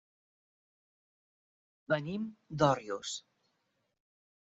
[1.93, 2.25] Venim
[2.63, 3.13] d'Òrrius.